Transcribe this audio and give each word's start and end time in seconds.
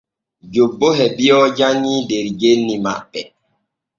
Jobbo 0.53 0.89
e 1.05 1.07
biyo 1.15 1.39
janŋi 1.57 1.95
der 2.09 2.25
genni 2.39 2.75
maɓɓe. 2.85 3.21